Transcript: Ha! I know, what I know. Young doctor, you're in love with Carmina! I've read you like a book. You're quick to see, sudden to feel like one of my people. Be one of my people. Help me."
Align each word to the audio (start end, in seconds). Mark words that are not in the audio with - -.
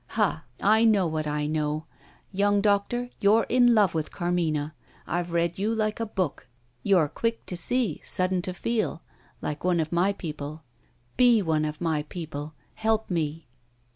Ha! 0.17 0.45
I 0.59 0.83
know, 0.83 1.05
what 1.05 1.27
I 1.27 1.45
know. 1.45 1.85
Young 2.31 2.59
doctor, 2.59 3.11
you're 3.19 3.45
in 3.49 3.75
love 3.75 3.93
with 3.93 4.09
Carmina! 4.09 4.73
I've 5.05 5.31
read 5.31 5.59
you 5.59 5.75
like 5.75 5.99
a 5.99 6.07
book. 6.07 6.47
You're 6.81 7.07
quick 7.07 7.45
to 7.45 7.55
see, 7.55 8.01
sudden 8.03 8.41
to 8.41 8.53
feel 8.55 9.03
like 9.43 9.63
one 9.63 9.79
of 9.79 9.91
my 9.91 10.11
people. 10.11 10.63
Be 11.17 11.43
one 11.43 11.65
of 11.65 11.79
my 11.79 12.01
people. 12.01 12.55
Help 12.73 13.11
me." 13.11 13.45